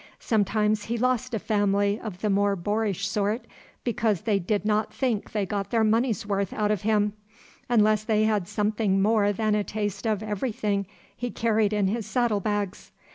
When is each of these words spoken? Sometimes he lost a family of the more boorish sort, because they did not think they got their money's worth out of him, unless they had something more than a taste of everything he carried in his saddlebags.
Sometimes 0.19 0.85
he 0.85 0.97
lost 0.97 1.35
a 1.35 1.37
family 1.37 1.99
of 1.99 2.21
the 2.21 2.29
more 2.31 2.55
boorish 2.55 3.05
sort, 3.07 3.45
because 3.83 4.21
they 4.21 4.39
did 4.39 4.65
not 4.65 4.91
think 4.91 5.31
they 5.31 5.45
got 5.45 5.69
their 5.69 5.83
money's 5.83 6.25
worth 6.25 6.53
out 6.53 6.71
of 6.71 6.81
him, 6.81 7.13
unless 7.69 8.03
they 8.03 8.23
had 8.23 8.47
something 8.47 8.99
more 8.99 9.31
than 9.31 9.53
a 9.53 9.63
taste 9.63 10.07
of 10.07 10.23
everything 10.23 10.87
he 11.15 11.29
carried 11.29 11.71
in 11.71 11.85
his 11.85 12.07
saddlebags. 12.07 12.91